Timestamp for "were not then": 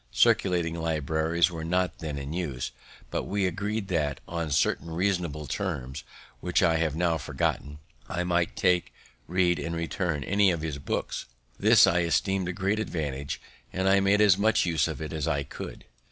1.51-2.17